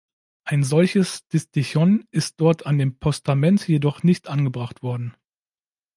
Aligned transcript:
Ein 0.45 0.63
solches 0.63 1.27
Distichon 1.27 2.05
ist 2.09 2.41
dort 2.41 2.65
an 2.65 2.79
dem 2.79 2.97
Postament 2.97 3.67
jedoch 3.67 4.01
nicht 4.01 4.29
angebracht 4.29 4.81
worden. 4.81 5.15